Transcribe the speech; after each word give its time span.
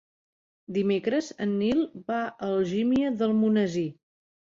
Dimecres 0.77 1.27
en 1.45 1.53
Nil 1.57 1.83
va 2.07 2.17
a 2.21 2.33
Algímia 2.47 3.13
d'Almonesir. 3.21 3.85